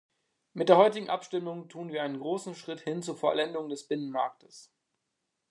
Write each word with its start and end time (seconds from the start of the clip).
Mit 0.55 0.67
der 0.69 0.77
heutigen 0.77 1.11
Abstimmung 1.11 1.69
tun 1.69 1.91
wir 1.91 2.01
einen 2.01 2.17
großen 2.17 2.55
Schritt 2.55 2.79
hin 2.79 3.03
zur 3.03 3.15
Vollendung 3.15 3.69
des 3.69 3.87
Binnenmarktes. 3.87 4.71